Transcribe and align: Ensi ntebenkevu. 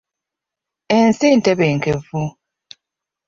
Ensi 0.97 1.27
ntebenkevu. 1.39 2.21